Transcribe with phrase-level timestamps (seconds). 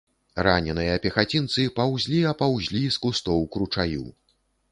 [0.45, 4.03] Раненыя пехацінцы паўзлі а паўзлі з кустоў к ручаю.